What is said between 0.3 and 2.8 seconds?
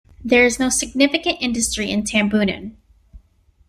is no significant industry in Tambunan.